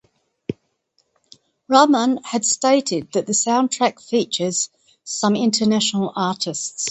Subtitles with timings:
[1.69, 4.71] Rahman had stated that the soundtrack features
[5.03, 6.79] some international artists.